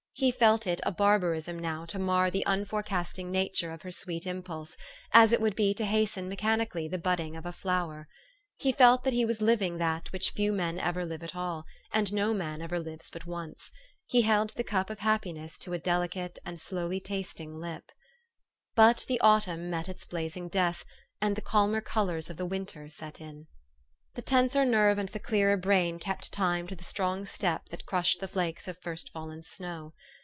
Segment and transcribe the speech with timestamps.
[0.13, 4.77] He felt it a barbarism now to mar the unforecasting nature of her sweet impulse,
[5.13, 8.07] as it would be to hasten mechani cally the budding of a flower.
[8.57, 12.13] He felt that he was living that which few men ever live at all, and
[12.13, 13.71] no man ever lives but once.
[14.05, 17.89] He held the cup of his happiness to a delicate and slowly tasting lip.
[18.75, 20.85] But the autumn met its blazing death,
[21.19, 23.47] and the calmer colors of the winter set in.
[24.13, 28.19] The tenser nerve and the clearer brain kept time to the strong step that crushed
[28.19, 29.93] the flakes of first fallen snow.